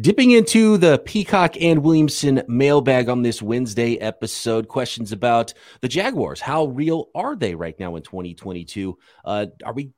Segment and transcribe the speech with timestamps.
[0.00, 6.40] Dipping into the Peacock and Williamson mailbag on this Wednesday episode, questions about the Jaguars.
[6.40, 8.98] How real are they right now in 2022?
[9.24, 9.92] Uh, are we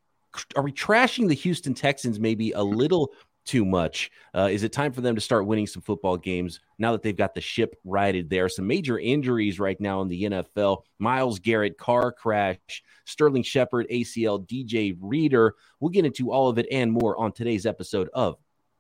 [0.55, 3.15] are we trashing the Houston Texans maybe a little
[3.47, 4.11] too much?
[4.35, 7.17] Uh, is it time for them to start winning some football games now that they've
[7.17, 8.51] got the ship righted there?
[8.51, 14.47] Some major injuries right now in the NFL Myles Garrett, car crash, Sterling Shepard, ACL,
[14.47, 15.55] DJ Reader.
[15.81, 18.37] We'll get into all of it and more on today's episode of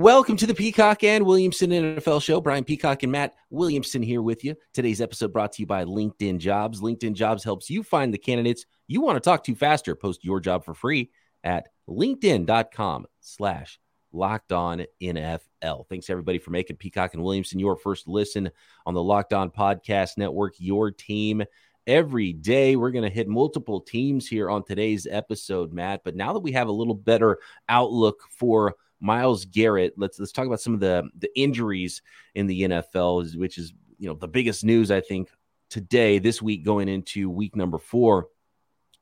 [0.00, 2.40] Welcome to the Peacock and Williamson NFL show.
[2.40, 4.56] Brian Peacock and Matt Williamson here with you.
[4.72, 6.80] Today's episode brought to you by LinkedIn Jobs.
[6.80, 9.94] LinkedIn Jobs helps you find the candidates you want to talk to faster.
[9.94, 11.10] Post your job for free
[11.44, 13.78] at linkedin.com slash
[14.12, 15.86] locked on NFL.
[15.90, 18.50] Thanks everybody for making Peacock and Williamson your first listen
[18.86, 21.44] on the Locked On Podcast Network, your team
[21.86, 22.76] every day.
[22.76, 26.02] We're going to hit multiple teams here on today's episode, Matt.
[26.02, 29.94] But now that we have a little better outlook for Myles Garrett.
[29.96, 32.00] Let's let's talk about some of the the injuries
[32.34, 35.28] in the NFL, which is you know the biggest news I think
[35.68, 38.28] today, this week going into week number four.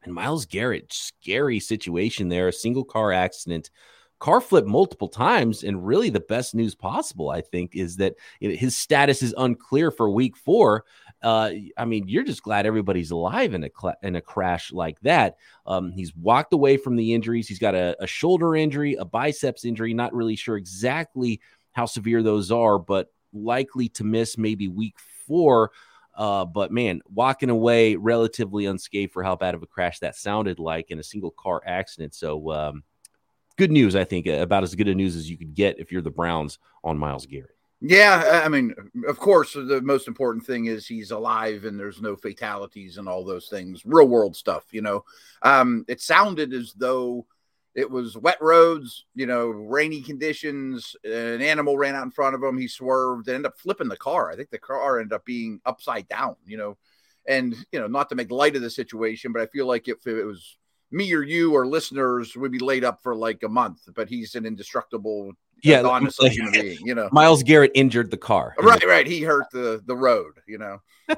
[0.02, 3.70] And Myles Garrett, scary situation there, a single car accident
[4.20, 5.64] car flip multiple times.
[5.64, 10.08] And really, the best news possible, I think, is that his status is unclear for
[10.08, 10.84] week four
[11.22, 14.98] uh, I mean, you're just glad everybody's alive in a cl- in a crash like
[15.00, 15.36] that.
[15.66, 17.46] Um, he's walked away from the injuries.
[17.46, 19.92] He's got a, a shoulder injury, a biceps injury.
[19.92, 21.41] Not really sure exactly
[21.72, 25.72] how severe those are, but likely to miss maybe week four.
[26.14, 30.58] Uh, but man, walking away relatively unscathed for how bad of a crash that sounded
[30.58, 32.14] like in a single car accident.
[32.14, 32.82] So, um,
[33.60, 36.00] good news, I think, about as good a news as you could get if you're
[36.00, 37.56] the Browns on Myles Garrett.
[37.82, 38.75] Yeah, I mean,
[39.06, 43.22] of course, the most important thing is he's alive and there's no fatalities and all
[43.22, 44.65] those things, real world stuff.
[44.70, 45.04] You know,
[45.43, 47.26] um, it sounded as though
[47.75, 50.97] it was wet roads, you know, rainy conditions.
[51.04, 52.56] An animal ran out in front of him.
[52.56, 54.31] He swerved and ended up flipping the car.
[54.31, 56.37] I think the car ended up being upside down.
[56.47, 56.78] You know,
[57.28, 60.06] and you know, not to make light of the situation, but I feel like if
[60.06, 60.56] it was
[60.90, 63.80] me or you or listeners, would be laid up for like a month.
[63.94, 67.08] But he's an indestructible yeah, honestly, like, human being, you know.
[67.12, 68.54] Myles Garrett injured the car.
[68.58, 69.06] Right, right.
[69.06, 70.78] He hurt the the road, you know.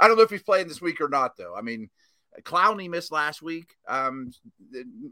[0.00, 1.54] I don't know if he's playing this week or not, though.
[1.56, 1.88] I mean,
[2.42, 3.74] Clowney missed last week.
[3.88, 4.30] Um,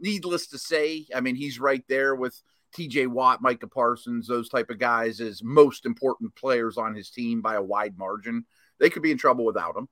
[0.01, 2.41] needless to say, I mean, he's right there with
[2.77, 7.41] TJ Watt, Micah Parsons, those type of guys as most important players on his team
[7.41, 8.45] by a wide margin.
[8.79, 9.87] They could be in trouble without him.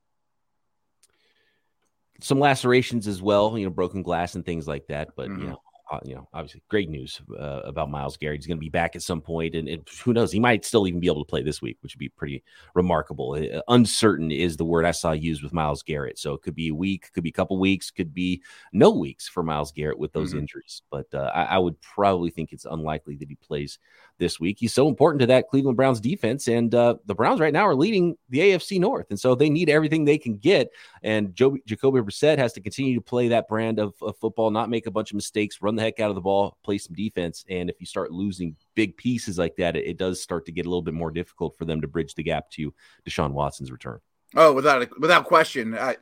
[2.21, 5.09] Some lacerations as well, you know, broken glass and things like that.
[5.15, 5.41] But mm-hmm.
[5.41, 5.61] you know,
[5.91, 8.39] uh, you know, obviously great news uh, about Myles Garrett.
[8.39, 10.87] He's going to be back at some point, and, and, who knows, he might still
[10.87, 12.43] even be able to play this week, which would be pretty
[12.73, 13.33] remarkable.
[13.33, 16.17] Uh, uncertain is the word I saw used with Myles Garrett.
[16.17, 18.41] So it could be a week, could be a couple weeks, could be
[18.73, 20.39] no weeks for Myles Garrett with those mm-hmm.
[20.39, 20.81] injuries.
[20.89, 23.77] But uh, I, I, would probably think it's unlikely that he plays
[24.17, 24.57] this week.
[24.59, 27.75] He's so important to that Cleveland Browns defense, and uh, the Browns right now are
[27.75, 30.69] leading the AFC North, and so they need everything they can get.
[31.03, 34.69] And Joe, Jacoby Brissett has to continue to play that brand of, of football, not
[34.69, 37.45] make a bunch of mistakes, run the heck out of the ball, play some defense.
[37.49, 40.65] And if you start losing big pieces like that, it, it does start to get
[40.65, 42.73] a little bit more difficult for them to bridge the gap to
[43.07, 43.99] Deshaun Watson's return.
[44.35, 45.77] Oh, without a, without question.
[45.77, 45.97] I,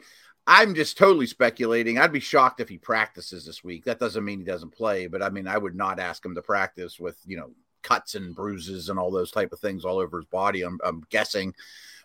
[0.46, 1.98] I'm just totally speculating.
[1.98, 3.86] I'd be shocked if he practices this week.
[3.86, 6.42] That doesn't mean he doesn't play, but I mean, I would not ask him to
[6.42, 7.52] practice with you know
[7.84, 10.64] cuts and bruises and all those type of things all over his body.
[10.64, 11.54] I'm, I'm guessing,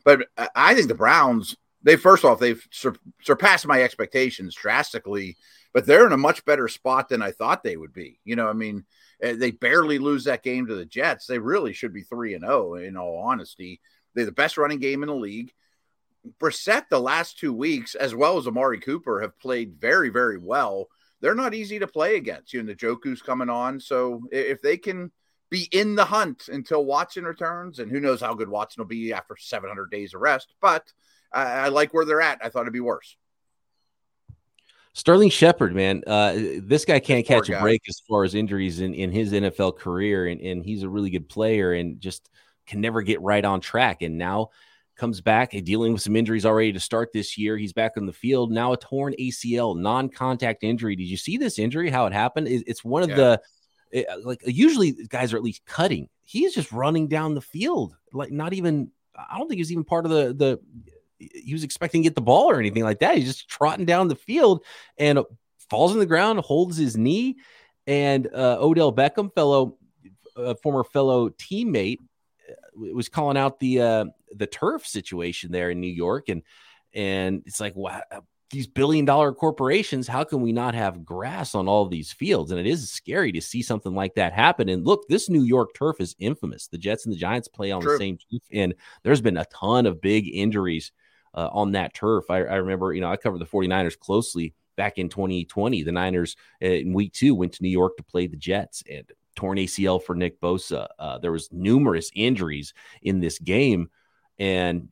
[0.05, 1.57] but I think the Browns.
[1.85, 5.37] They first off, they've sur- surpassed my expectations drastically,
[5.73, 8.19] but they're in a much better spot than I thought they would be.
[8.25, 8.85] You know, I mean,
[9.23, 11.27] eh, they barely lose that game to the Jets.
[11.27, 12.71] They really should be three and zero.
[12.71, 13.81] Oh, in all honesty,
[14.15, 15.53] they're the best running game in the league.
[16.41, 20.89] Brissett, the last two weeks, as well as Amari Cooper, have played very, very well.
[21.21, 22.53] They're not easy to play against.
[22.53, 25.13] You know, the Njoku's coming on, so if they can
[25.51, 27.79] be in the hunt until Watson returns.
[27.79, 30.55] And who knows how good Watson will be after 700 days of rest.
[30.61, 30.93] But
[31.33, 32.39] I, I like where they're at.
[32.43, 33.17] I thought it'd be worse.
[34.95, 38.95] Sterling Shepard, man, uh, this guy can't catch a break as far as injuries in,
[38.95, 42.29] in his NFL career, and, and he's a really good player and just
[42.67, 44.03] can never get right on track.
[44.03, 44.51] And now
[44.97, 47.57] comes back dealing with some injuries already to start this year.
[47.57, 50.97] He's back on the field now, a torn ACL, non-contact injury.
[50.97, 51.89] Did you see this injury?
[51.89, 52.49] How it happened?
[52.49, 53.17] It's one of yeah.
[53.17, 53.43] the
[53.91, 56.09] it, like usually guys are at least cutting.
[56.25, 58.91] He's just running down the field, like not even.
[59.17, 60.61] I don't think he was even part of the the.
[61.19, 63.17] He was expecting to get the ball or anything like that.
[63.17, 64.65] He's just trotting down the field
[64.99, 65.19] and
[65.69, 67.37] falls on the ground, holds his knee,
[67.87, 69.77] and uh, Odell Beckham, fellow,
[70.37, 71.99] uh, former fellow teammate,
[72.49, 76.43] uh, was calling out the uh, the turf situation there in New York, and
[76.95, 78.03] and it's like, wow,
[78.51, 82.51] these billion dollar corporations, how can we not have grass on all of these fields?
[82.51, 84.69] And it is scary to see something like that happen.
[84.69, 86.67] And look, this New York turf is infamous.
[86.69, 87.93] The Jets and the Giants play on True.
[87.93, 90.93] the same turf, and there's been a ton of big injuries
[91.35, 92.25] uh, on that turf.
[92.31, 95.83] I, I, remember, you know, I covered the 49ers closely back in 2020.
[95.83, 99.05] The Niners uh, in week two went to New York to play the Jets and
[99.37, 100.89] torn ACL for Nick Bosa.
[100.99, 102.73] Uh, there was numerous injuries
[103.03, 103.91] in this game.
[104.39, 104.89] And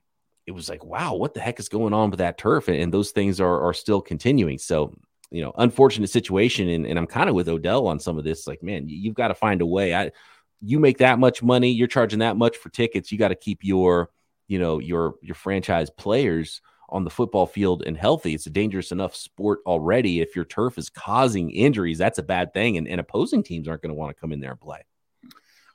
[0.46, 2.69] it was like, wow, what the heck is going on with that turf?
[2.69, 4.58] And, and those things are, are still continuing.
[4.58, 4.94] So,
[5.31, 6.69] you know, unfortunate situation.
[6.69, 8.46] And, and I'm kind of with Odell on some of this.
[8.46, 9.94] Like, man, you've got to find a way.
[9.94, 10.12] I,
[10.62, 13.10] you make that much money, you're charging that much for tickets.
[13.10, 14.10] You got to keep your,
[14.48, 18.32] you know, your your franchise players on the football field and healthy.
[18.32, 20.20] It's a dangerous enough sport already.
[20.20, 22.76] If your turf is causing injuries, that's a bad thing.
[22.76, 24.84] And, and opposing teams aren't going to want to come in there and play.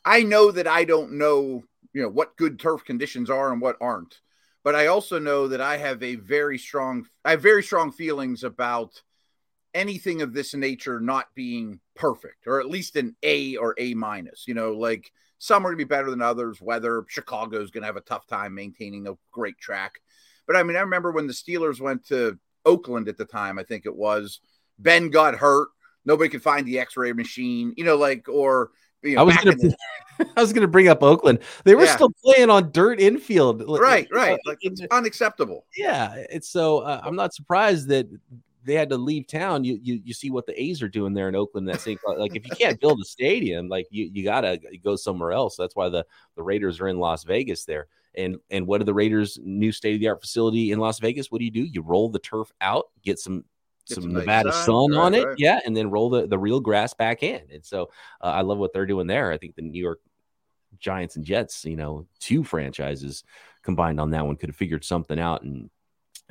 [0.06, 1.63] I know that I don't know,
[1.94, 4.21] you know, what good turf conditions are and what aren't
[4.63, 8.43] but I also know that I have a very strong I have very strong feelings
[8.43, 9.01] about
[9.73, 14.47] anything of this nature not being perfect or at least an A or A minus.
[14.47, 16.61] You know, like some are going to be better than others.
[16.61, 19.99] Whether Chicago's going to have a tough time maintaining a great track.
[20.45, 23.63] But I mean, I remember when the Steelers went to Oakland at the time, I
[23.63, 24.39] think it was,
[24.77, 25.69] Ben got hurt.
[26.05, 28.71] Nobody could find the x ray machine, you know, like, or
[29.03, 29.75] you know, I was gonna, the-
[30.38, 31.39] I was gonna bring up Oakland.
[31.63, 31.95] They were yeah.
[31.95, 33.63] still playing on dirt infield.
[33.68, 34.39] Right, right.
[34.45, 35.65] Like it's unacceptable.
[35.75, 36.80] Yeah, it's so.
[36.80, 38.07] Uh, I'm not surprised that
[38.63, 39.63] they had to leave town.
[39.63, 41.68] You you you see what the A's are doing there in Oakland.
[41.68, 45.31] That same like if you can't build a stadium, like you you gotta go somewhere
[45.31, 45.56] else.
[45.56, 46.06] That's why the
[46.36, 47.88] the Raiders are in Las Vegas there.
[48.15, 51.31] And and what are the Raiders' new state of the art facility in Las Vegas?
[51.31, 51.63] What do you do?
[51.63, 53.45] You roll the turf out, get some
[53.93, 55.35] some Nevada sun, sun right, on it, right.
[55.38, 57.41] yeah, and then roll the, the real grass back in.
[57.51, 57.91] And so
[58.21, 59.31] uh, I love what they're doing there.
[59.31, 59.99] I think the New York
[60.79, 63.23] Giants and Jets, you know, two franchises
[63.63, 65.43] combined on that one could have figured something out.
[65.43, 65.69] And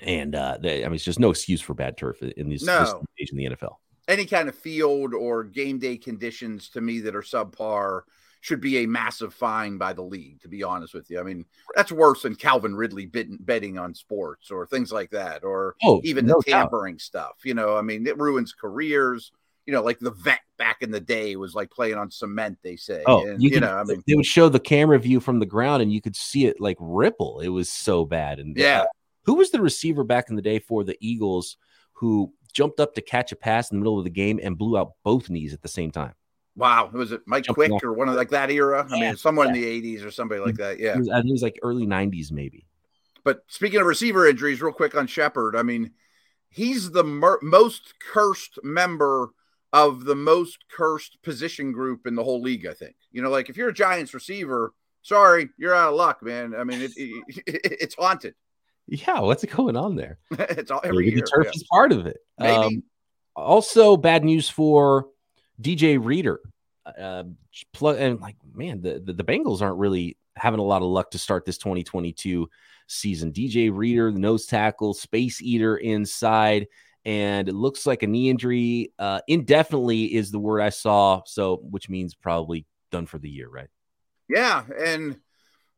[0.02, 2.80] and uh, they, I mean, it's just no excuse for bad turf in this, no.
[2.80, 3.76] this stage in the NFL.
[4.08, 8.02] Any kind of field or game day conditions to me that are subpar
[8.40, 11.20] should be a massive fine by the league, to be honest with you.
[11.20, 11.44] I mean,
[11.76, 16.26] that's worse than Calvin Ridley betting on sports or things like that, or oh, even
[16.26, 17.00] no the tampering doubt.
[17.02, 17.32] stuff.
[17.44, 19.30] You know, I mean, it ruins careers.
[19.66, 22.76] You know, like the vet back in the day was like playing on cement, they
[22.76, 23.04] say.
[23.06, 25.46] Oh, and, you, you know, I mean, they would show the camera view from the
[25.46, 27.40] ground and you could see it like ripple.
[27.40, 28.40] It was so bad.
[28.40, 28.86] And yeah, uh,
[29.24, 31.58] who was the receiver back in the day for the Eagles
[31.92, 34.78] who jumped up to catch a pass in the middle of the game and blew
[34.78, 36.14] out both knees at the same time?
[36.56, 38.86] Wow, was it Mike Quick or one of like that era?
[38.90, 39.62] I mean, someone yeah.
[39.62, 40.78] in the '80s or somebody like that.
[40.78, 42.66] Yeah, I think it was like early '90s, maybe.
[43.24, 45.92] But speaking of receiver injuries, real quick on Shepard, I mean,
[46.48, 49.30] he's the mer- most cursed member
[49.72, 52.66] of the most cursed position group in the whole league.
[52.66, 56.22] I think you know, like if you're a Giants receiver, sorry, you're out of luck,
[56.22, 56.54] man.
[56.54, 58.34] I mean, it, it, it, it's haunted.
[58.86, 60.18] Yeah, what's going on there?
[60.32, 61.52] it's all every Maybe year, the turf yeah.
[61.54, 62.18] is part of it.
[62.38, 62.52] Maybe.
[62.52, 62.82] Um,
[63.36, 65.06] also, bad news for
[65.60, 66.40] DJ Reader.
[66.86, 67.24] Uh,
[67.82, 71.18] and like, man, the, the, the Bengals aren't really having a lot of luck to
[71.18, 72.48] start this 2022
[72.86, 73.32] season.
[73.32, 76.66] DJ Reader, the nose tackle, space eater inside,
[77.04, 78.92] and it looks like a knee injury.
[78.98, 83.48] Uh, indefinitely is the word I saw, so which means probably done for the year,
[83.48, 83.68] right?
[84.28, 85.18] Yeah, and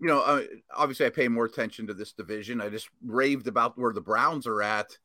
[0.01, 0.43] you know, uh,
[0.75, 2.61] obviously I pay more attention to this division.
[2.61, 4.99] I just raved about where the Browns are at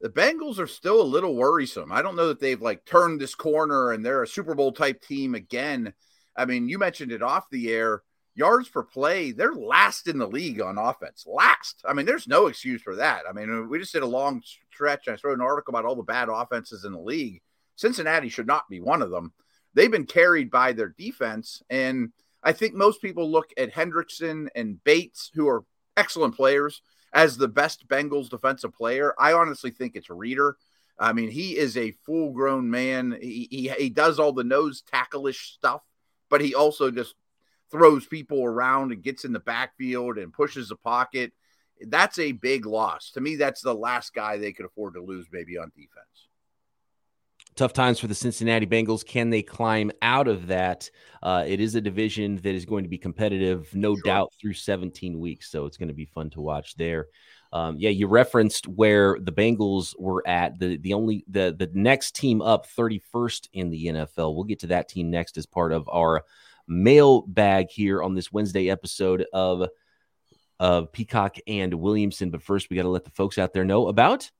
[0.00, 1.92] the Bengals are still a little worrisome.
[1.92, 5.02] I don't know that they've like turned this corner and they're a Super Bowl type
[5.02, 5.92] team again.
[6.36, 8.02] I mean, you mentioned it off the air.
[8.34, 11.24] Yards per play, they're last in the league on offense.
[11.26, 11.82] Last.
[11.86, 13.24] I mean, there's no excuse for that.
[13.28, 14.40] I mean, we just did a long
[14.72, 15.08] stretch.
[15.08, 17.42] I wrote an article about all the bad offenses in the league.
[17.76, 19.32] Cincinnati should not be one of them.
[19.74, 21.62] They've been carried by their defense.
[21.68, 25.64] And I think most people look at Hendrickson and Bates, who are
[25.96, 26.80] excellent players
[27.12, 29.14] as the best Bengals defensive player.
[29.18, 30.56] I honestly think it's Reader.
[30.98, 33.16] I mean, he is a full grown man.
[33.20, 35.82] He, he, he does all the nose tackleish stuff,
[36.28, 37.14] but he also just
[37.70, 41.32] throws people around and gets in the backfield and pushes the pocket.
[41.80, 43.12] That's a big loss.
[43.12, 46.28] To me, that's the last guy they could afford to lose maybe on defense.
[47.60, 49.04] Tough times for the Cincinnati Bengals.
[49.04, 50.90] Can they climb out of that?
[51.22, 54.02] Uh, it is a division that is going to be competitive, no sure.
[54.02, 55.50] doubt, through 17 weeks.
[55.50, 57.08] So it's going to be fun to watch there.
[57.52, 60.58] Um, yeah, you referenced where the Bengals were at.
[60.58, 64.34] The the only the the next team up, 31st in the NFL.
[64.34, 66.22] We'll get to that team next as part of our
[66.66, 69.68] mailbag here on this Wednesday episode of
[70.58, 72.30] of Peacock and Williamson.
[72.30, 74.30] But first, we got to let the folks out there know about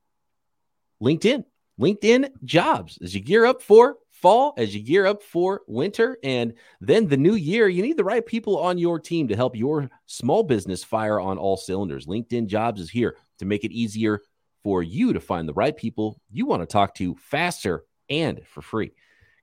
[1.03, 1.43] LinkedIn.
[1.81, 6.53] LinkedIn jobs as you gear up for fall, as you gear up for winter, and
[6.79, 9.89] then the new year, you need the right people on your team to help your
[10.05, 12.05] small business fire on all cylinders.
[12.05, 14.21] LinkedIn jobs is here to make it easier
[14.63, 18.61] for you to find the right people you want to talk to faster and for
[18.61, 18.91] free.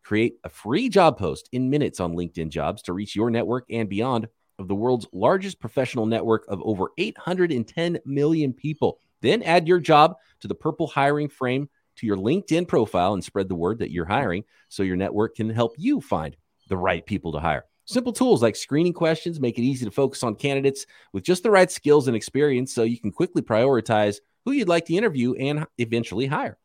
[0.04, 3.88] Create a free job post in minutes on LinkedIn jobs to reach your network and
[3.88, 4.28] beyond
[4.60, 9.00] of the world's largest professional network of over 810 million people.
[9.22, 11.68] Then add your job to the purple hiring frame
[11.98, 15.50] to your LinkedIn profile and spread the word that you're hiring so your network can
[15.50, 16.36] help you find
[16.68, 17.64] the right people to hire.
[17.84, 21.50] Simple tools like screening questions make it easy to focus on candidates with just the
[21.50, 25.66] right skills and experience so you can quickly prioritize who you'd like to interview and
[25.78, 26.58] eventually hire.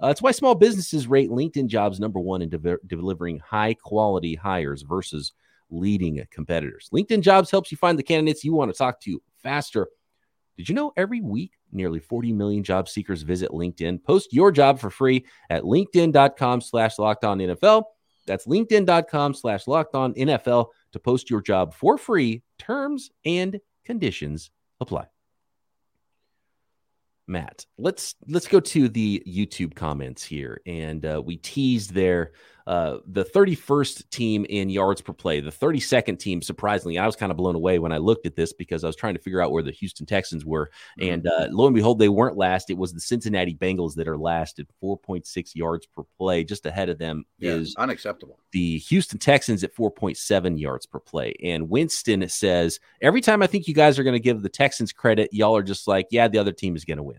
[0.00, 4.34] Uh, that's why small businesses rate LinkedIn jobs number one in de- delivering high quality
[4.34, 5.32] hires versus
[5.70, 6.88] leading competitors.
[6.92, 9.88] LinkedIn jobs helps you find the candidates you want to talk to faster.
[10.56, 14.04] Did you know every week Nearly 40 million job seekers visit LinkedIn.
[14.04, 17.84] Post your job for free at linkedin.com slash locked on NFL.
[18.26, 22.42] That's linkedin.com slash locked on NFL to post your job for free.
[22.58, 24.50] Terms and conditions
[24.80, 25.13] apply.
[27.26, 32.32] Matt, let's let's go to the YouTube comments here, and uh, we teased there
[32.66, 36.40] uh, the 31st team in yards per play, the 32nd team.
[36.40, 38.96] Surprisingly, I was kind of blown away when I looked at this because I was
[38.96, 41.12] trying to figure out where the Houston Texans were, mm-hmm.
[41.12, 42.70] and uh, lo and behold, they weren't last.
[42.70, 46.42] It was the Cincinnati Bengals that are last at 4.6 yards per play.
[46.42, 48.38] Just ahead of them yeah, is unacceptable.
[48.52, 53.68] The Houston Texans at 4.7 yards per play, and Winston says every time I think
[53.68, 56.38] you guys are going to give the Texans credit, y'all are just like, yeah, the
[56.38, 57.13] other team is going to win.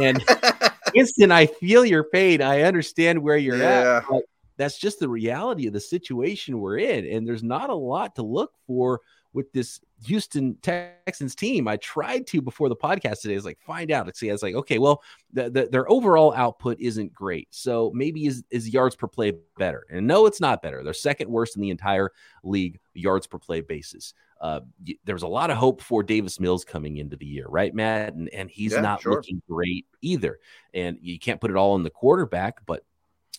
[0.00, 0.24] And
[0.94, 2.42] Winston, I feel your pain.
[2.42, 4.02] I understand where you're yeah.
[4.08, 4.22] at
[4.56, 7.06] that's just the reality of the situation we're in.
[7.06, 9.00] And there's not a lot to look for
[9.32, 11.66] with this Houston Texans team.
[11.66, 13.34] I tried to before the podcast today.
[13.34, 14.06] I was like, find out.
[14.06, 14.30] Let's see.
[14.30, 17.48] I was like, okay, well, the, the, their overall output isn't great.
[17.50, 19.86] So maybe is, is yards per play better?
[19.90, 20.84] And no, it's not better.
[20.84, 22.12] They're second worst in the entire
[22.44, 24.14] league yards per play basis.
[24.44, 24.60] Uh,
[25.06, 28.12] there was a lot of hope for Davis Mills coming into the year, right, Matt?
[28.12, 29.12] And and he's yeah, not sure.
[29.12, 30.38] looking great either.
[30.74, 32.84] And you can't put it all on the quarterback, but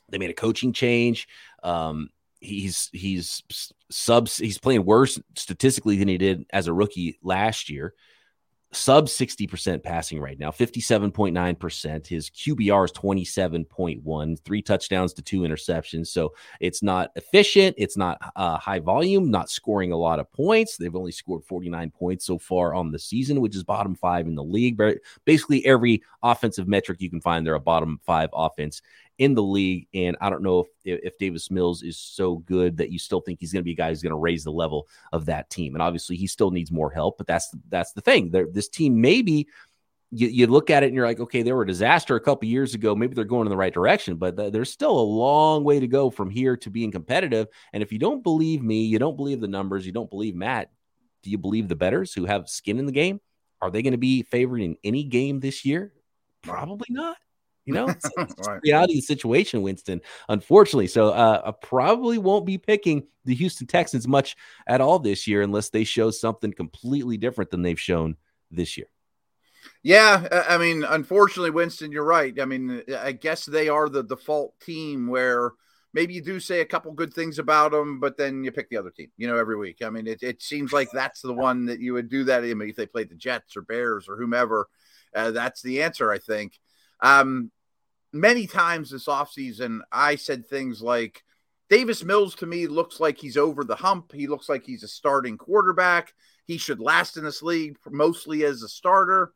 [0.09, 1.27] they made a coaching change.
[1.61, 2.09] Um,
[2.39, 3.43] he's he's
[3.91, 7.93] subs he's playing worse statistically than he did as a rookie last year
[8.75, 16.07] sub 60% passing right now 57.9% his qbr is 27.1 three touchdowns to two interceptions.
[16.07, 17.75] So it's not efficient.
[17.77, 20.77] It's not uh, high volume not scoring a lot of points.
[20.77, 24.35] They've only scored 49 points so far on the season which is bottom five in
[24.35, 24.81] the league.
[25.25, 28.81] Basically every offensive metric you can find they're a bottom five offense
[29.17, 29.87] in the league.
[29.93, 33.39] And I don't know if, if Davis Mills is so good that you still think
[33.39, 35.75] he's going to be a guy who's going to raise the level of that team.
[35.75, 37.17] And obviously, he still needs more help.
[37.17, 38.31] But that's that's the thing.
[38.31, 39.47] They're, this team maybe
[40.11, 42.47] you, you, look at it and you're like, okay, they were a disaster a couple
[42.47, 42.95] years ago.
[42.95, 45.87] Maybe they're going in the right direction, but th- there's still a long way to
[45.87, 47.47] go from here to being competitive.
[47.73, 50.69] And if you don't believe me, you don't believe the numbers, you don't believe Matt,
[51.23, 53.19] do you believe the betters who have skin in the game?
[53.61, 55.91] Are they going to be favored in any game this year?
[56.43, 57.17] Probably not.
[57.65, 58.59] You know, it's, it's right.
[58.63, 60.01] reality of the situation, Winston.
[60.29, 64.35] Unfortunately, so uh, I probably won't be picking the Houston Texans much
[64.67, 68.17] at all this year unless they show something completely different than they've shown
[68.51, 68.87] this year.
[69.81, 72.39] Yeah, I mean, unfortunately, Winston, you're right.
[72.39, 75.51] I mean, I guess they are the default team where
[75.93, 78.77] maybe you do say a couple good things about them, but then you pick the
[78.77, 79.81] other team, you know, every week.
[79.81, 82.43] I mean, it, it seems like that's the one that you would do that.
[82.43, 84.67] I mean, if they played the Jets or Bears or whomever,
[85.15, 86.59] uh, that's the answer, I think.
[86.99, 87.51] Um,
[88.13, 91.23] many times this offseason, I said things like
[91.69, 94.11] Davis Mills to me looks like he's over the hump.
[94.11, 96.13] He looks like he's a starting quarterback.
[96.45, 99.33] He should last in this league mostly as a starter.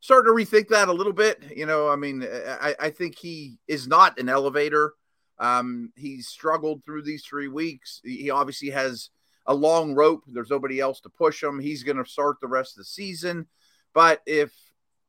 [0.00, 1.40] Starting to rethink that a little bit.
[1.54, 4.94] You know, I mean, I, I think he is not an elevator.
[5.38, 8.00] Um, he's struggled through these three weeks.
[8.04, 9.10] He obviously has
[9.46, 10.24] a long rope.
[10.26, 11.60] There's nobody else to push him.
[11.60, 13.46] He's going to start the rest of the season.
[13.94, 14.52] But if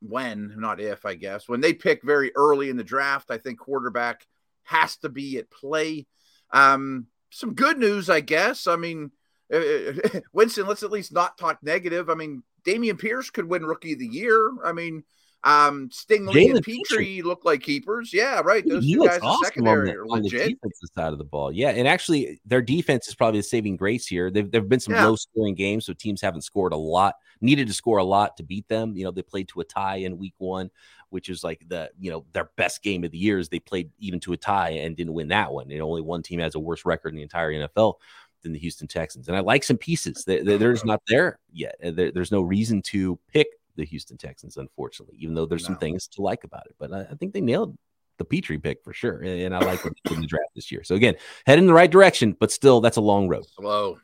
[0.08, 3.58] when, not if, I guess, when they pick very early in the draft, I think
[3.58, 4.26] quarterback
[4.64, 6.06] has to be at play.
[6.52, 8.66] Um, some good news, I guess.
[8.66, 9.10] I mean,
[10.32, 12.08] Winston, let's at least not talk negative.
[12.08, 14.50] I mean, Dameon Pierce could win Rookie of the Year.
[14.64, 15.04] I mean,
[15.44, 18.14] Um, Stingley Jalen and Pitre look like keepers.
[18.14, 18.66] Yeah, right.
[18.66, 21.24] Those he two guys awesome on secondary the, are on the defensive side of the
[21.24, 21.52] ball.
[21.52, 24.30] Yeah, and actually, their defense is probably the saving grace here.
[24.30, 25.06] They've there've been some Yeah.
[25.06, 27.16] low scoring games, so teams haven't scored a lot.
[27.42, 28.96] Needed to score a lot to beat them.
[28.96, 30.70] You know, they played to a tie in week one,
[31.10, 33.38] which is like the you know their best game of the year.
[33.38, 35.70] Is they played even to a tie and didn't win that one.
[35.70, 37.96] And only one team has a worse record in the entire NFL
[38.42, 39.28] than the Houston Texans.
[39.28, 40.24] And I like some pieces.
[40.24, 41.74] They, they, there's not there yet.
[41.82, 46.06] There, there's no reason to pick the Houston Texans, unfortunately, even though there's some things
[46.08, 46.76] to like about it.
[46.78, 47.76] But I, I think they nailed
[48.18, 49.18] the Pitre pick for sure.
[49.18, 50.84] And, and I like what they did in the draft this year.
[50.84, 51.14] So again,
[51.46, 53.44] head in the right direction, but still, that's a long road.
[53.46, 53.98] slow.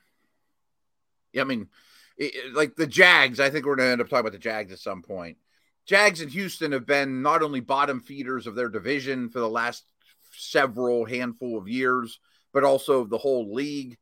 [1.32, 1.68] Yeah, I mean,
[2.16, 3.38] it, it- like the Jags.
[3.40, 5.36] I think we're going to end up talking about the Jags at some point.
[5.86, 9.84] Jags and Houston have been not only bottom feeders of their division for the last
[10.32, 12.20] several handful of years,
[12.52, 13.96] but also the whole league.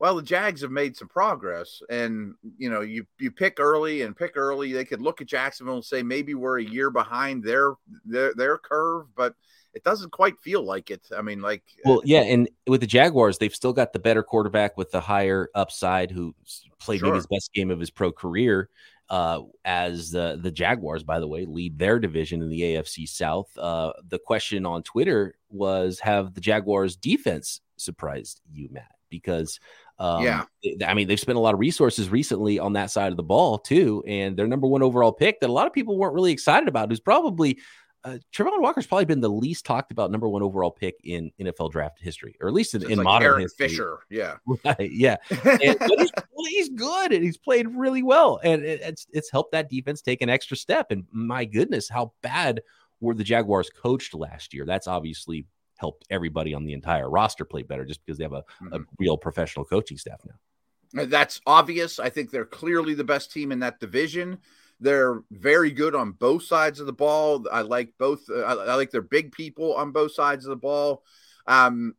[0.00, 4.16] Well, the Jags have made some progress, and you know, you you pick early and
[4.16, 4.72] pick early.
[4.72, 7.74] They could look at Jacksonville and say maybe we're a year behind their
[8.04, 9.34] their their curve, but
[9.72, 11.02] it doesn't quite feel like it.
[11.16, 14.76] I mean, like Well, yeah, and with the Jaguars, they've still got the better quarterback
[14.76, 16.34] with the higher upside, who
[16.80, 18.68] played maybe his best game of his pro career.
[19.10, 23.56] Uh, as the the Jaguars, by the way, lead their division in the AFC South.
[23.58, 28.94] Uh, the question on Twitter was, have the Jaguars defense surprised you, Matt?
[29.20, 29.58] Because
[29.98, 30.44] um, Yeah.
[30.86, 33.58] I mean, they've spent a lot of resources recently on that side of the ball
[33.58, 36.68] too, and their number one overall pick that a lot of people weren't really excited
[36.68, 37.58] about, is probably
[38.04, 41.70] uh, Travon Walker's probably been the least talked about number one overall pick in NFL
[41.70, 43.68] draft history, or at least in, in like modern Aaron history.
[43.68, 43.98] Fisher.
[44.10, 44.34] Yeah.
[44.64, 46.10] Right, yeah, and, but he's,
[46.48, 50.20] he's good and he's played really well, and it- it's it's helped that defense take
[50.20, 50.90] an extra step.
[50.90, 52.60] And my goodness, how bad
[53.00, 54.66] were the Jaguars coached last year?
[54.66, 58.44] That's obviously helped everybody on the entire roster play better, just because they have a,
[58.72, 58.86] a Mhm.
[58.98, 61.02] real professional coaching staff now.
[61.02, 61.98] Uh, That's obvious.
[61.98, 64.38] I think they're clearly the best team in that division.
[64.80, 67.46] They're very good on both sides of the ball.
[67.50, 68.28] I like both.
[68.28, 71.04] Uh, I, I like their big people on both sides of the ball.
[71.46, 71.94] Um,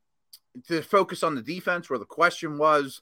[0.67, 3.01] to focus on the defense, where the question was,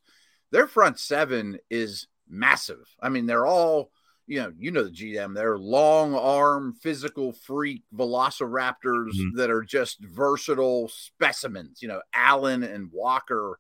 [0.52, 2.88] their front seven is massive.
[3.00, 3.92] I mean, they're all
[4.28, 4.52] you know.
[4.58, 5.34] You know the GM.
[5.36, 9.36] They're long arm, physical freak velociraptors Mhm.
[9.36, 11.82] that are just versatile specimens.
[11.82, 13.60] You know, Allen and Walker.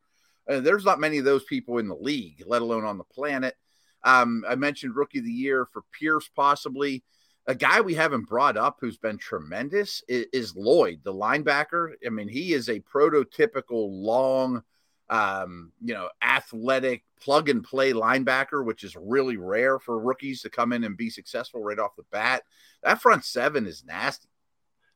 [0.49, 3.55] Uh, there's not many of those people in the league, let alone on the planet.
[4.03, 7.03] Um, I mentioned rookie of the year for Pierce, possibly.
[7.47, 11.93] A guy we haven't brought up who's been tremendous is, is Lloyd, the linebacker.
[12.05, 14.63] I mean, he is a prototypical long,
[15.09, 20.49] um, you know, athletic plug and play linebacker, which is really rare for rookies to
[20.49, 22.43] come in and be successful right off the bat.
[22.83, 24.29] That front seven is nasty.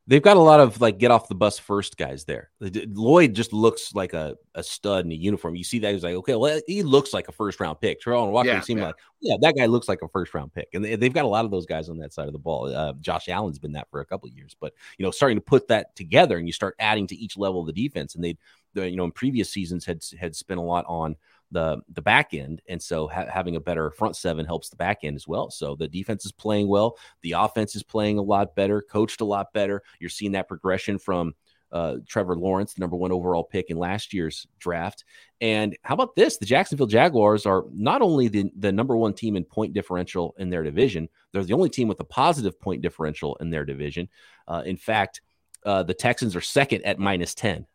[0.10, 2.50] They've got a lot of like get off the bus first guys there.
[2.62, 5.58] Lloyd just looks like a, a stud in a uniform.
[5.58, 8.00] You see that he's like, okay, well, he looks like a first round pick.
[8.00, 8.86] Terrell Walker Yeah, seemed yeah.
[8.88, 11.28] like, yeah, that guy looks like a first round pick, and they, they've got a
[11.28, 12.74] lot of those guys on that side of the ball.
[12.74, 15.42] Uh, Josh Allen's been that for a couple of years, but you know, starting to
[15.42, 18.32] put that together and you start adding to each level of the defense, and they,
[18.32, 18.38] the,
[18.84, 21.16] you know, in previous seasons had had spent a lot on
[21.52, 25.00] the the back end, and so ha- having a better front seven helps the back
[25.04, 25.50] end as well.
[25.50, 29.26] So the defense is playing well, the offense is playing a lot better, coached a
[29.26, 29.82] lot better.
[30.00, 31.34] You're seeing that progression from
[31.72, 35.04] uh, Trevor Lawrence, the number one overall pick in last year's draft.
[35.42, 36.38] And how about this?
[36.38, 40.50] The Jacksonville Jaguars are not only the, the number one team in point differential in
[40.50, 44.08] their division, they're the only team with a positive point differential in their division.
[44.48, 45.22] Uh, in fact,
[45.66, 47.66] uh, the Texans are second at minus 10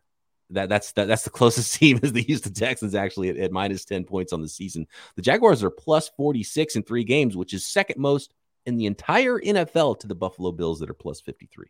[0.52, 3.84] that that's that, that's the closest team is the Houston Texans actually at, at minus
[3.84, 4.86] 10 points on the season.
[5.16, 8.34] The Jaguars are plus 46 in three games, which is second most
[8.66, 11.66] in the entire NFL to the Buffalo Bills that are plus 53.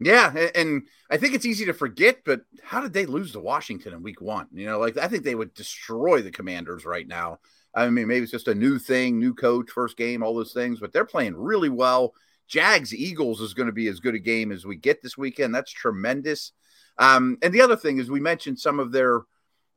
[0.00, 3.92] Yeah, and I think it's easy to forget, but how did they lose to Washington
[3.92, 4.48] in week one?
[4.52, 7.38] You know, like I think they would destroy the commanders right now.
[7.74, 10.80] I mean, maybe it's just a new thing, new coach, first game, all those things,
[10.80, 12.14] but they're playing really well.
[12.48, 15.54] Jags Eagles is going to be as good a game as we get this weekend.
[15.54, 16.52] That's tremendous.
[16.98, 19.22] Um, and the other thing is, we mentioned some of their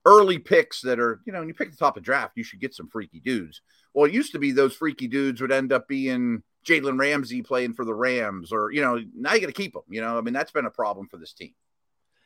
[0.05, 2.61] early picks that are, you know, when you pick the top of draft, you should
[2.61, 3.61] get some freaky dudes.
[3.93, 7.73] Well, it used to be those freaky dudes would end up being Jalen Ramsey playing
[7.73, 9.83] for the Rams, or you know, now you got to keep them.
[9.89, 11.53] You know, I mean, that's been a problem for this team.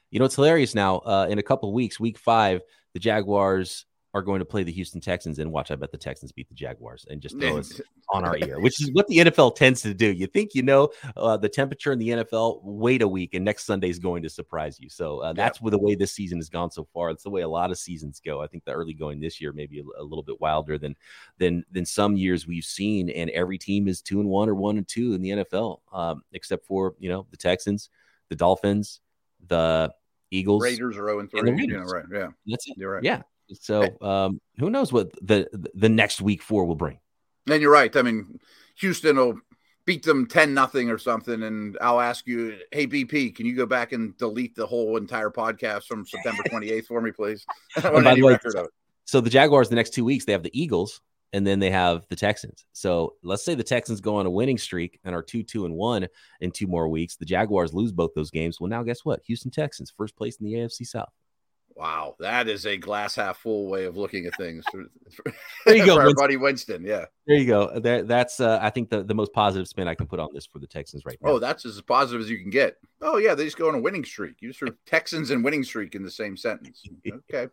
[0.10, 0.97] You know, it's hilarious now.
[0.97, 2.62] Uh, in a couple weeks, week five,
[2.93, 5.71] the Jaguars are going to play the Houston Texans and watch.
[5.71, 8.82] I bet the Texans beat the Jaguars and just throw us on our ear, which
[8.82, 10.12] is what the NFL tends to do.
[10.12, 13.65] You think you know uh, the temperature in the NFL, wait a week, and next
[13.65, 14.89] Sunday is going to surprise you.
[14.89, 17.10] So uh, that's where the way this season has gone so far.
[17.10, 18.41] It's the way a lot of seasons go.
[18.41, 20.95] I think the early going this year maybe a, a little bit wilder than
[21.38, 24.78] than than some years we've seen, and every team is two and one or one
[24.78, 27.89] and two in the NFL, um, except for you know the Texans,
[28.28, 29.00] the Dolphins,
[29.47, 29.93] the
[30.32, 30.63] Eagles.
[30.63, 31.39] Raiders are 0 and 3.
[31.41, 32.06] and the know, right.
[32.12, 32.28] Yeah.
[32.47, 32.78] That's it.
[32.78, 33.04] You're right.
[33.04, 33.21] Yeah.
[33.59, 36.99] So um, who knows what the the next week four will bring?
[37.47, 37.95] And you're right.
[37.95, 38.39] I mean,
[38.75, 39.39] Houston will
[39.85, 43.65] beat them 10 nothing or something and I'll ask you, "Hey BP, can you go
[43.65, 47.45] back and delete the whole entire podcast from September 28th for me, please?"
[47.81, 48.37] by the way,
[49.05, 51.01] so the Jaguars the next 2 weeks they have the Eagles
[51.33, 52.65] and then they have the Texans.
[52.73, 55.75] So let's say the Texans go on a winning streak and are 2 2 and
[55.75, 56.07] 1
[56.41, 57.15] in two more weeks.
[57.15, 58.59] The Jaguars lose both those games.
[58.59, 59.21] Well, now guess what?
[59.25, 61.09] Houston Texans, first place in the AFC South.
[61.81, 64.63] Wow, that is a glass half full way of looking at things.
[65.65, 66.85] there you go, our buddy Winston.
[66.85, 67.79] Yeah, there you go.
[67.79, 70.45] That, that's uh, I think the, the most positive spin I can put on this
[70.45, 71.31] for the Texans right now.
[71.31, 72.77] Oh, that's as positive as you can get.
[73.01, 74.35] Oh yeah, they just go on a winning streak.
[74.41, 76.83] You just threw Texans and winning streak in the same sentence.
[77.33, 77.47] Okay.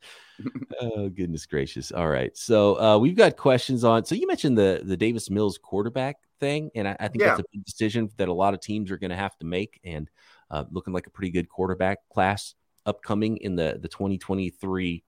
[0.80, 1.90] oh goodness gracious!
[1.90, 4.04] All right, so uh, we've got questions on.
[4.04, 7.30] So you mentioned the the Davis Mills quarterback thing, and I, I think yeah.
[7.30, 9.80] that's a big decision that a lot of teams are going to have to make,
[9.82, 10.08] and
[10.48, 12.54] uh, looking like a pretty good quarterback class
[12.88, 15.04] upcoming in the the 2023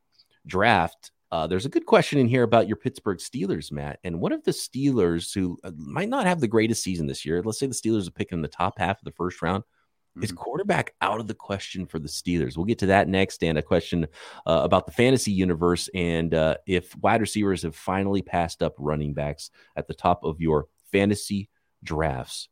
[0.46, 1.10] draft.
[1.32, 4.00] Uh, there's a good question in here about your Pittsburgh Steelers, Matt.
[4.02, 7.40] And what if the Steelers, who uh, might not have the greatest season this year,
[7.42, 10.24] let's say the Steelers are picking the top half of the first round, mm-hmm.
[10.24, 12.56] is quarterback out of the question for the Steelers?
[12.56, 13.44] We'll get to that next.
[13.44, 14.08] And a question
[14.44, 19.14] uh, about the fantasy universe and uh, if wide receivers have finally passed up running
[19.14, 21.48] backs at the top of your fantasy
[21.84, 22.48] drafts.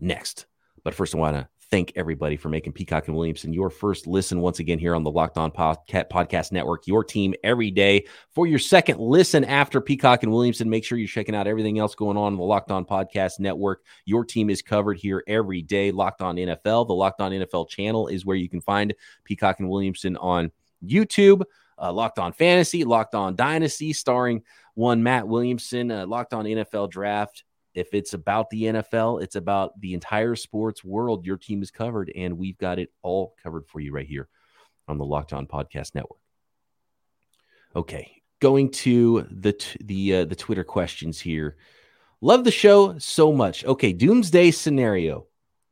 [0.00, 0.46] Next.
[0.82, 4.40] But first, I want to thank everybody for making Peacock and Williamson your first listen
[4.40, 8.06] once again here on the Locked On Podcast Network, your team every day.
[8.30, 11.94] For your second listen after Peacock and Williamson, make sure you're checking out everything else
[11.94, 13.82] going on in the Locked On Podcast Network.
[14.04, 15.90] Your team is covered here every day.
[15.90, 19.68] Locked On NFL, the Locked On NFL channel is where you can find Peacock and
[19.68, 20.52] Williamson on
[20.84, 21.42] YouTube.
[21.78, 24.42] Uh, Locked On Fantasy, Locked On Dynasty, starring
[24.74, 27.44] one Matt Williamson, uh, Locked On NFL Draft
[27.76, 31.26] if it's about the NFL, it's about the entire sports world.
[31.26, 34.28] Your team is covered, and we've got it all covered for you right here
[34.88, 36.18] on the Locked On Podcast Network.
[37.76, 41.56] Okay, going to the t- the uh, the Twitter questions here.
[42.22, 43.62] Love the show so much.
[43.66, 45.26] Okay, doomsday scenario.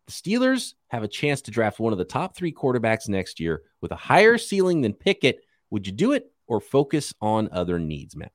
[0.07, 3.63] The Steelers have a chance to draft one of the top three quarterbacks next year
[3.81, 5.41] with a higher ceiling than Pickett.
[5.71, 8.33] Would you do it or focus on other needs, Matt?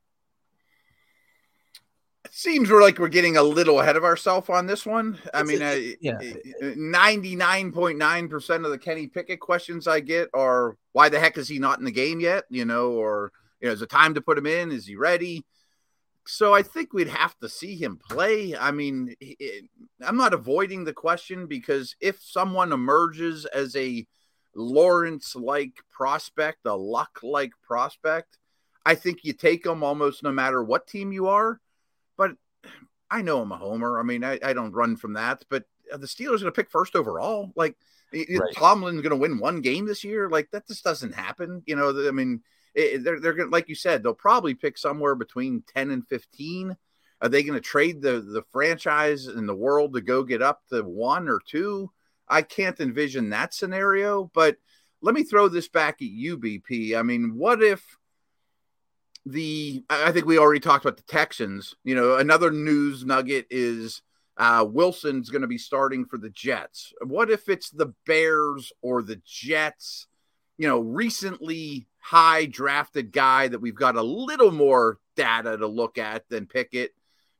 [2.40, 5.20] Seems we're like we're getting a little ahead of ourselves on this one.
[5.34, 6.14] I mean, eh, eh,
[6.62, 11.20] eh, ninety-nine point nine percent of the Kenny Pickett questions I get are, "Why the
[11.20, 13.90] heck is he not in the game yet?" You know, or you know, is it
[13.90, 14.72] time to put him in?
[14.72, 15.44] Is he ready?
[16.28, 18.56] So I think we'd have to see him play.
[18.56, 19.66] I mean, it,
[20.02, 24.08] I'm not avoiding the question because if someone emerges as a
[24.56, 28.38] Lawrence-like prospect, a Luck-like prospect,
[28.86, 31.60] I think you take them almost no matter what team you are
[32.20, 32.32] but
[33.10, 33.98] I know I'm a homer.
[33.98, 35.46] I mean, I, I don't run from that.
[35.50, 37.52] But the Steelers going to pick first overall.
[37.56, 37.78] Like
[38.14, 38.40] right.
[38.54, 40.30] Tomlin's going to win one game this year.
[40.30, 41.64] Like that just doesn't happen.
[41.66, 42.42] You know, I mean,
[42.76, 46.06] it, they're they're going to, like you said, they'll probably pick somewhere between ten and
[46.08, 46.76] fifteen.
[47.22, 50.62] Are they going to trade the the franchise in the world to go get up
[50.70, 51.90] to one or two?
[52.28, 54.30] I can't envision that scenario.
[54.34, 54.58] But
[55.02, 56.98] let me throw this back at you, BP.
[57.00, 57.98] I mean, what if
[59.26, 61.76] the I think we already talked about the Texans.
[61.84, 64.02] You know, another news nugget is
[64.38, 66.94] uh, Wilson's going to be starting for the Jets.
[67.02, 70.08] What if it's the Bears or the Jets?
[70.58, 75.98] You know, recently high drafted guy that we've got a little more data to look
[75.98, 76.92] at than Pickett.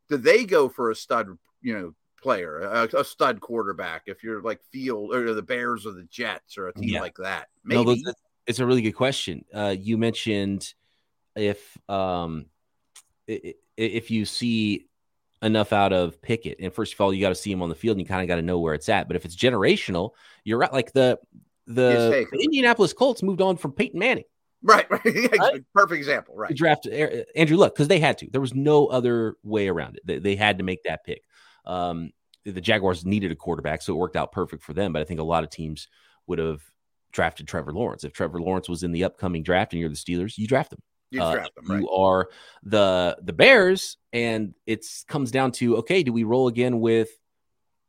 [0.10, 4.04] Do they go for a stud, you know, player, a, a stud quarterback?
[4.06, 7.02] If you're like Field or the Bears or the Jets or a team yeah.
[7.02, 8.02] like that, maybe.
[8.04, 8.14] No,
[8.48, 9.46] it's a really good question.
[9.54, 10.74] Uh, you mentioned
[11.40, 12.46] if um
[13.68, 14.90] if you see
[15.42, 16.58] enough out of Pickett.
[16.60, 18.22] And first of all, you got to see him on the field and you kind
[18.22, 19.08] of got to know where it's at.
[19.08, 20.12] But if it's generational,
[20.44, 20.74] you're right.
[20.74, 21.20] Like the
[21.68, 24.24] the, the Indianapolis Colts moved on from Peyton Manning.
[24.64, 25.06] Right, right.
[25.40, 25.64] right?
[25.74, 26.36] Perfect example.
[26.36, 26.54] Right.
[26.54, 28.30] Draft Andrew Luck because they had to.
[28.30, 30.02] There was no other way around it.
[30.06, 31.22] They, they had to make that pick.
[31.66, 32.12] Um,
[32.44, 34.92] the Jaguars needed a quarterback, so it worked out perfect for them.
[34.92, 35.88] But I think a lot of teams
[36.28, 36.62] would have
[37.12, 38.04] drafted Trevor Lawrence.
[38.04, 40.82] If Trevor Lawrence was in the upcoming draft and you're the Steelers, you draft him.
[41.12, 41.82] You, uh, them, right?
[41.82, 42.30] you are
[42.64, 47.10] the the Bears, and it comes down to okay, do we roll again with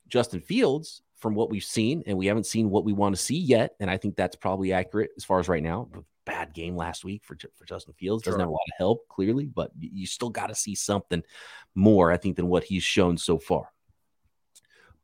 [0.08, 3.38] Justin Fields from what we've seen, and we haven't seen what we want to see
[3.38, 5.88] yet, and I think that's probably accurate as far as right now.
[6.24, 8.42] Bad game last week for for Justin Fields doesn't sure.
[8.42, 11.22] have a lot of help clearly, but you still got to see something
[11.74, 13.70] more, I think, than what he's shown so far.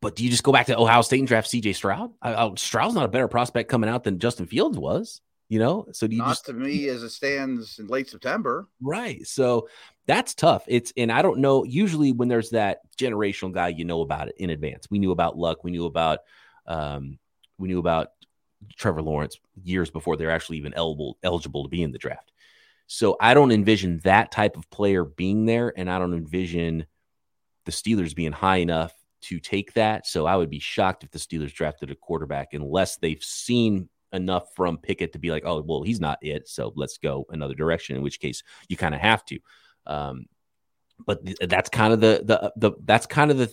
[0.00, 2.12] But do you just go back to Ohio State and draft CJ Stroud?
[2.20, 5.86] I, I, Stroud's not a better prospect coming out than Justin Fields was you know
[5.92, 9.68] so do you not just to me as it stands in late september right so
[10.06, 14.00] that's tough it's and i don't know usually when there's that generational guy you know
[14.00, 16.20] about it in advance we knew about luck we knew about
[16.66, 17.18] um
[17.58, 18.08] we knew about
[18.76, 22.32] trevor lawrence years before they're actually even eligible eligible to be in the draft
[22.88, 26.86] so i don't envision that type of player being there and i don't envision
[27.66, 30.06] the Steelers being high enough to take that.
[30.06, 34.48] So I would be shocked if the Steelers drafted a quarterback unless they've seen enough
[34.54, 36.48] from Pickett to be like, oh, well, he's not it.
[36.48, 39.38] So let's go another direction, in which case you kind of have to.
[39.86, 40.26] Um,
[41.04, 43.52] but th- that's kind of the, the, the, that's kind of the,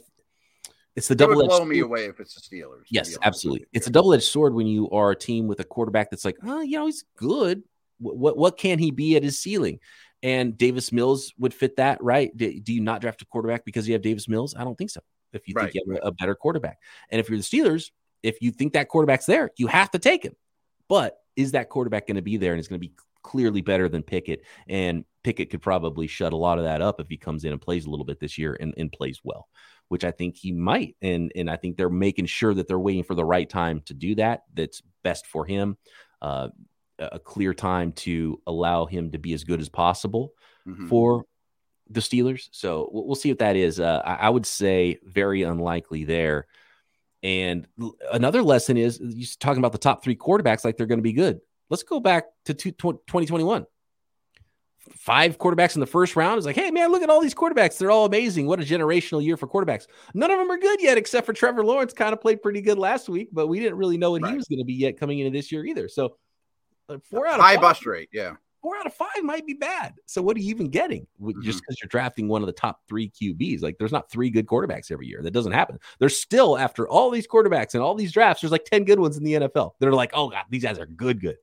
[0.96, 2.84] it's the double edged blow me away if it's the Steelers.
[2.90, 3.66] Yes, absolutely.
[3.74, 6.38] It's a double edged sword when you are a team with a quarterback that's like,
[6.44, 7.64] oh, you know, he's good.
[8.00, 9.80] What, what, what can he be at his ceiling?
[10.22, 12.36] And Davis Mills would fit that, right?
[12.36, 14.56] Do, do, you not draft a quarterback because you have Davis Mills?
[14.56, 15.02] I don't think so.
[15.34, 15.72] If you right.
[15.72, 16.78] think you have a, a better quarterback,
[17.10, 17.90] and if you're the Steelers,
[18.22, 20.36] if you think that quarterback's there, you have to take him.
[20.94, 23.90] But is that quarterback going to be there and it's going to be clearly better
[23.90, 24.44] than Pickett?
[24.68, 27.60] And Pickett could probably shut a lot of that up if he comes in and
[27.60, 29.48] plays a little bit this year and, and plays well,
[29.88, 30.96] which I think he might.
[31.02, 33.96] And and I think they're making sure that they're waiting for the right time to
[33.96, 34.44] do that.
[34.54, 35.78] That's best for him.
[36.22, 36.50] Uh,
[37.00, 40.34] a clear time to allow him to be as good as possible
[40.68, 40.90] mm-hmm.
[40.90, 41.26] for
[41.90, 42.50] the Steelers.
[42.52, 43.80] So we'll see if that is.
[43.80, 46.46] Uh, I would say very unlikely there.
[47.24, 47.68] And
[48.12, 51.14] another lesson is you talking about the top three quarterbacks like they're going to be
[51.14, 51.40] good.
[51.70, 53.66] Let's go back to 2021.
[54.98, 57.78] Five quarterbacks in the first round is like, hey, man, look at all these quarterbacks.
[57.78, 58.48] They're all amazing.
[58.48, 59.88] What a generational year for quarterbacks.
[60.14, 62.78] None of them are good yet, except for Trevor Lawrence, kind of played pretty good
[62.78, 64.32] last week, but we didn't really know what right.
[64.32, 65.88] he was going to be yet coming into this year either.
[65.88, 66.18] So,
[66.90, 68.10] uh, four out of high five, bust rate.
[68.12, 69.94] Yeah four out of five might be bad.
[70.08, 71.42] So what are you even getting mm-hmm.
[71.42, 73.62] just because you're drafting one of the top three QBs?
[73.62, 75.22] Like there's not three good quarterbacks every year.
[75.22, 75.78] That doesn't happen.
[76.00, 79.18] There's still after all these quarterbacks and all these drafts, there's like 10 good ones
[79.18, 79.74] in the NFL.
[79.80, 81.36] They're like, oh God, these guys are good, good.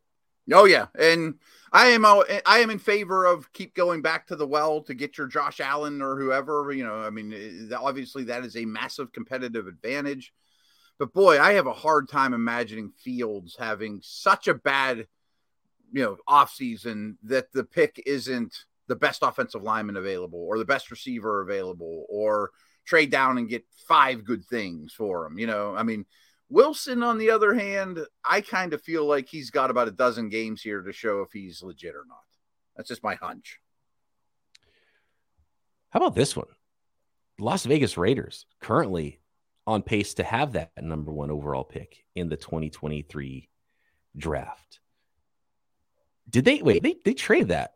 [0.50, 0.86] Oh yeah.
[0.98, 1.34] And
[1.72, 5.18] I am I am in favor of keep going back to the well to get
[5.18, 9.12] your Josh Allen or whoever, you know, I mean, eh, obviously that is a massive
[9.12, 10.32] competitive advantage.
[10.98, 15.06] But boy, I have a hard time imagining Fields having such a bad–
[15.92, 20.64] you know off season that the pick isn't the best offensive lineman available or the
[20.64, 22.50] best receiver available or
[22.84, 25.38] trade down and get five good things for him.
[25.38, 26.04] You know, I mean,
[26.48, 30.28] Wilson, on the other hand, I kind of feel like he's got about a dozen
[30.28, 32.18] games here to show if he's legit or not.
[32.76, 33.60] That's just my hunch.
[35.90, 36.48] How about this one?
[37.38, 39.20] Las Vegas Raiders currently
[39.66, 43.48] on pace to have that number one overall pick in the 2023
[44.16, 44.80] draft.
[46.30, 46.82] Did they wait?
[46.82, 47.74] They they traded that.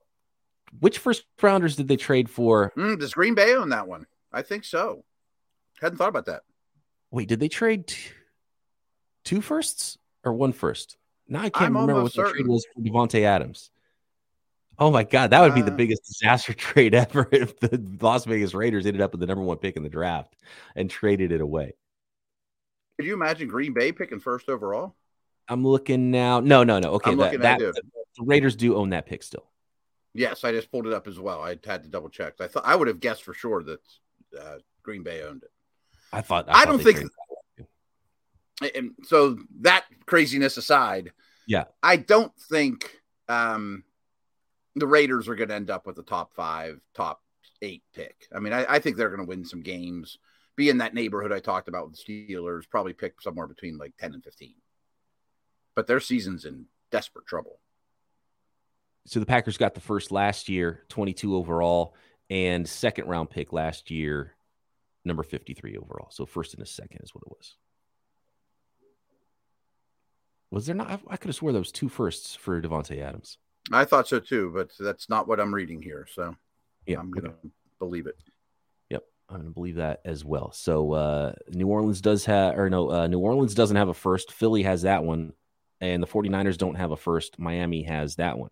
[0.81, 2.73] Which first rounders did they trade for?
[2.77, 4.07] Mm, does Green Bay own that one?
[4.33, 5.05] I think so.
[5.81, 6.43] Hadn't thought about that.
[7.11, 8.11] Wait, did they trade t-
[9.25, 10.97] two firsts or one first?
[11.29, 12.33] Now I can't I'm remember what certain.
[12.33, 13.71] the trade was for Davante Adams.
[14.79, 18.25] Oh my god, that would be uh, the biggest disaster trade ever if the Las
[18.25, 20.35] Vegas Raiders ended up with the number one pick in the draft
[20.75, 21.75] and traded it away.
[22.99, 24.95] Could you imagine Green Bay picking first overall?
[25.49, 26.40] I'm looking now.
[26.40, 26.93] No, no, no.
[26.93, 27.83] Okay, that, that
[28.16, 29.50] the Raiders do own that pick still.
[30.12, 31.40] Yes, I just pulled it up as well.
[31.40, 32.35] I had to double check.
[32.40, 33.81] I thought I would have guessed for sure that
[34.40, 35.50] uh, Green Bay owned it.
[36.12, 36.48] I thought.
[36.48, 37.03] I, I don't think.
[38.74, 41.12] And so that craziness aside,
[41.48, 43.83] yeah, I don't think um,
[44.77, 47.20] the Raiders are going to end up with the top five, top
[47.62, 48.29] eight pick.
[48.35, 50.18] I mean, I, I think they're going to win some games,
[50.55, 53.96] be in that neighborhood I talked about with the Steelers, probably pick somewhere between like
[53.98, 54.55] ten and fifteen
[55.74, 57.61] but their season's in desperate trouble.
[59.07, 61.95] So the Packers got the first last year, 22 overall,
[62.31, 64.35] and second round pick last year,
[65.05, 66.09] number 53 overall.
[66.11, 67.57] So first and a second is what it was.
[70.51, 71.01] Was there not?
[71.09, 73.38] I, could have swore there was two firsts for Davante Adams.
[73.73, 76.07] I thought so too, but that's not what I'm reading here.
[76.14, 76.37] So
[76.87, 77.49] yeah, I'm gonna okay.
[77.81, 78.17] believe it.
[78.90, 80.53] Yep, I'm gonna believe that as well.
[80.53, 84.33] So uh, New Orleans does have, or no, uh, New Orleans doesn't have a first.
[84.33, 85.33] Philly has that one
[85.81, 87.38] and the 49ers don't have a first.
[87.38, 88.51] Miami has that one,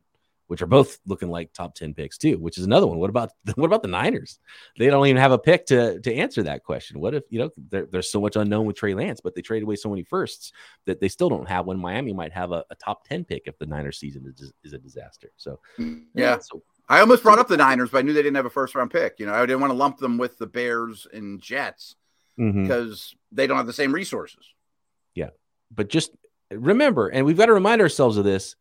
[0.53, 2.99] which are both looking like top 10 picks too, which is another one.
[2.99, 4.38] What about what about the Niners?
[4.79, 7.01] They don't even have a pick to to answer that question.
[7.01, 9.62] What if, you know, there, there's so much unknown with Trey Lance, but they traded
[9.62, 10.53] away so many firsts
[10.85, 11.79] that they still don't have one.
[11.79, 14.79] Miami might have a, a top 10 pick if the Niners season is, is a
[14.79, 15.33] disaster.
[15.38, 15.59] So,
[16.15, 16.37] yeah.
[16.38, 18.75] so, I almost brought up the Niners, but I knew they didn't have a first
[18.75, 19.21] round pick.
[19.21, 21.97] You know, I didn't want to lump them with the Bears and Jets
[22.38, 22.65] mm-hmm.
[22.65, 24.45] because they don't have the same resources.
[25.15, 25.31] Yeah.
[25.75, 26.11] But just
[26.51, 28.55] remember, and we've got to remind ourselves of this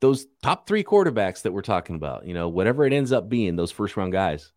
[0.00, 3.56] those top three quarterbacks that we're talking about, you know, whatever it ends up being,
[3.56, 4.52] those first round guys,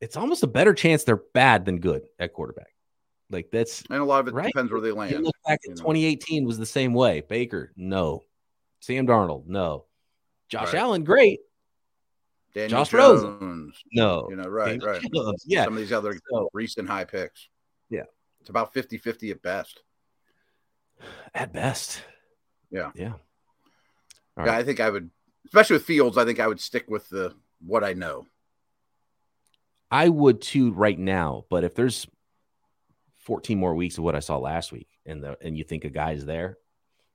[0.00, 2.68] it's almost a better chance they're bad than good at quarterback.
[3.30, 4.46] Like that's and a lot of it right?
[4.46, 5.12] depends where they land.
[5.12, 7.22] You look back at 2018 was the same way.
[7.22, 8.22] Baker, no.
[8.80, 9.86] Sam Darnold, no.
[10.48, 10.82] Josh right.
[10.82, 11.40] Allen, great.
[12.54, 14.28] Daniel Josh Jones, Rosen, no.
[14.30, 15.02] You know, right, Daniel right.
[15.12, 15.64] Jones, yeah.
[15.64, 17.48] Some of these other so, recent high picks.
[17.90, 18.04] Yeah.
[18.40, 19.82] It's about 50 50 at best.
[21.34, 22.02] At best.
[22.70, 22.92] Yeah.
[22.94, 23.14] Yeah.
[24.36, 24.48] Right.
[24.48, 25.10] I think I would,
[25.46, 26.18] especially with Fields.
[26.18, 28.26] I think I would stick with the what I know.
[29.90, 32.06] I would too right now, but if there's
[33.18, 35.90] 14 more weeks of what I saw last week, and the and you think a
[35.90, 36.58] guy's there,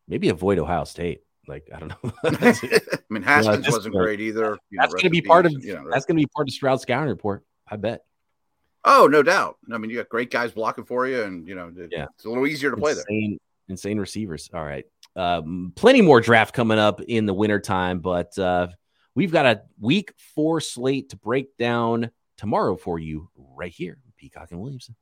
[0.08, 1.24] maybe avoid Ohio State.
[1.48, 2.12] Like I don't know.
[2.24, 2.56] I
[3.10, 4.58] mean, Haskins wasn't great either.
[4.72, 6.80] that's going to be part of you know, that's going to be part of Stroud
[6.80, 7.44] scouting report.
[7.68, 8.04] I bet.
[8.86, 9.58] Oh, no doubt.
[9.72, 12.06] I mean, you got great guys blocking for you, and you know, yeah.
[12.16, 13.74] it's a little easier to play insane, there.
[13.74, 14.50] Insane receivers.
[14.54, 18.68] All right, um, plenty more draft coming up in the wintertime, but uh,
[19.16, 24.52] we've got a week four slate to break down tomorrow for you right here, Peacock
[24.52, 24.96] and Williamson.